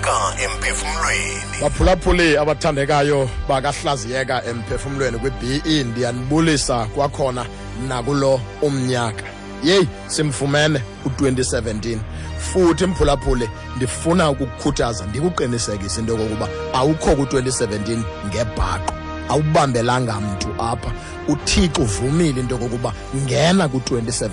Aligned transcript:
hlaziyeka 0.00 0.42
emphefumlweni 0.44 1.60
baphulaphuli 1.60 2.36
abathandekayo 2.38 3.28
bakahlaziyeka 3.48 4.44
emphefumlweni 4.44 5.18
kwi-be 5.18 5.84
ndiyanibulisa 5.84 6.86
kwakhona 6.94 7.46
nakulo 7.88 8.40
umnyaka. 8.62 9.24
Yeyi 9.64 9.88
simfumene 10.06 10.80
u-2017 11.04 11.98
futhi 12.38 12.86
mphulaphuli 12.86 13.48
ndifuna 13.76 14.30
ukukukhuthaza 14.30 15.06
ndikuqinisekise 15.06 16.00
into 16.00 16.12
yokokuba 16.12 16.48
awukho 16.72 17.16
ku-2017 17.16 17.98
ngebhaqo. 18.28 18.94
Awubambelanga 19.28 20.20
mntu 20.20 20.48
apha. 20.58 20.92
Uthixo 21.28 21.82
uvumile 21.82 22.40
into 22.40 22.54
yokokuba 22.54 22.92
ngena 23.16 23.68
ku-2017 23.68 24.30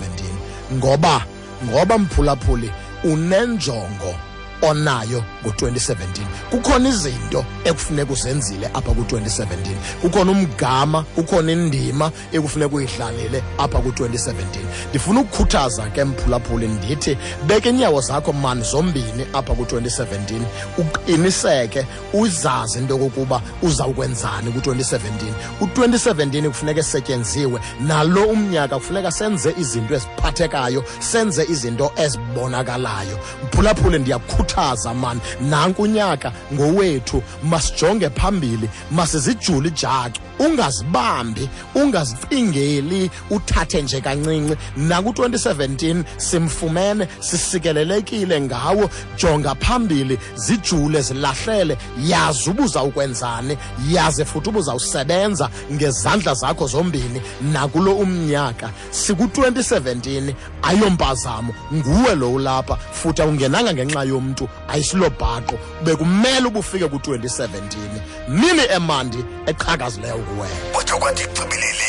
ngoba 0.74 1.22
ngoba 1.66 1.98
mphulaphuli 1.98 2.72
unenjongo 3.04 4.27
onayo 4.62 5.24
ngo-2017 5.46 5.96
kukhona 6.50 6.90
izinto 6.90 7.46
ekufuneka 7.64 8.14
uzenzile 8.14 8.68
apha 8.68 8.92
ku-2017 8.92 9.48
kukhona 10.02 10.32
umgama 10.32 11.04
kukhona 11.04 11.52
indima 11.52 12.12
ekufuneka 12.32 12.76
uyidlalile 12.76 13.44
apha 13.58 13.80
ku-2017 13.80 14.34
ndifuna 14.90 15.20
ukukhuthaza 15.20 15.86
ke 15.90 16.04
mphulaphuli 16.04 16.68
ndithi 16.68 17.18
beka 17.48 17.70
inyawo 17.70 18.02
zakho 18.02 18.34
mani 18.34 18.64
zombini 18.64 19.26
apha 19.34 19.54
ku-2017 19.56 20.42
uqiniseke 20.78 21.86
uzazi 22.14 22.80
into 22.80 22.94
yokokuba 22.94 23.42
uzawukwenzani 23.62 24.52
ku-2017 24.52 25.00
u-2017 25.62 26.48
kufuneka 26.48 26.80
esetyenziwe 26.80 27.60
nalo 27.88 28.24
umnyaka 28.24 28.76
kufuneka 28.76 29.12
senze 29.12 29.54
izinto 29.60 29.96
eziphathekayo 29.96 30.84
senze 31.00 31.44
izinto 31.44 31.92
ezibonakalayo. 31.96 33.20
Mphulaphuli 33.44 34.00
ndiyakukhuthaza 34.48 34.94
mani 34.94 35.22
nanku 35.42 35.82
unyaka 35.82 36.32
ngowethu 36.54 37.24
masijonge 37.44 38.10
phambili 38.10 38.70
masizijule 38.92 39.68
ijacu. 39.70 40.22
Ungazibambi 40.40 41.50
ungazifingeli 41.76 43.12
uthathe 43.30 43.82
nje 43.82 44.02
kancinci. 44.02 44.56
Naku-2017 44.78 46.04
simfumene 46.18 47.08
sisikelelekile 47.20 48.42
ngawo. 48.42 48.90
Jonga 49.18 49.56
phambili 49.56 50.20
zijule 50.36 51.02
zilahlele. 51.02 51.78
Yazi 52.06 52.50
uba 52.50 52.64
uzawukwenzani 52.64 53.58
yaze 53.92 54.26
futhi 54.26 54.50
uba 54.50 54.60
uzawusebenza 54.60 55.50
ngezandla 55.74 56.34
zakho 56.34 56.68
zombini. 56.68 57.22
Nakulo 57.54 57.96
umnyaka 57.96 58.70
siku-2017 58.92 60.34
ayompazamo 60.62 61.54
nguwe 61.74 62.16
lo 62.16 62.34
ulapha. 62.34 62.76
Futhi 62.92 63.22
awungenanga 63.22 63.74
ngenxa 63.74 64.04
yomntu. 64.04 64.37
Ayisilobhaqo 64.68 65.56
bekumele 65.84 66.48
uba 66.48 66.60
ufike 66.60 66.88
ku-2017 66.88 67.50
mini 68.30 68.64
emandi 68.78 69.20
eqhakazileyo 69.50 70.18
kuwena 70.28 70.56
kutsho 70.74 70.98
kwathi 70.98 71.24
xibilili 71.36 71.87